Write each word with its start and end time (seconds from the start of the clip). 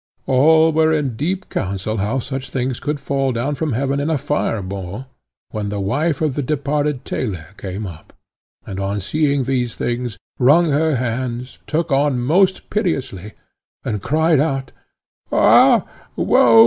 All 0.25 0.71
were 0.71 0.91
in 0.91 1.15
deep 1.15 1.47
council 1.49 1.97
how 1.97 2.17
such 2.17 2.49
things 2.49 2.79
could 2.79 2.99
fall 2.99 3.31
down 3.31 3.53
from 3.53 3.73
heaven 3.73 3.99
in 3.99 4.09
a 4.09 4.17
fire 4.17 4.63
ball, 4.63 5.05
when 5.51 5.69
the 5.69 5.79
wife 5.79 6.21
of 6.21 6.33
the 6.33 6.41
departed 6.41 7.05
tailor 7.05 7.49
came 7.55 7.85
up, 7.85 8.11
and, 8.65 8.79
on 8.79 8.99
seeing 8.99 9.43
these 9.43 9.75
things, 9.75 10.17
wrung 10.39 10.71
her 10.71 10.95
hands, 10.95 11.59
took 11.67 11.91
on 11.91 12.19
most 12.19 12.71
piteously, 12.71 13.33
and 13.85 14.01
cried 14.01 14.39
out, 14.39 14.71
"Ah, 15.31 15.85
woe! 16.15 16.59